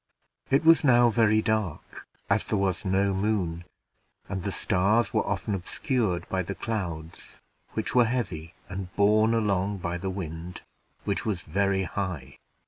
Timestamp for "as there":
2.27-2.57